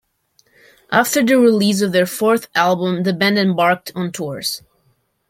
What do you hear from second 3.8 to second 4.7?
on tours.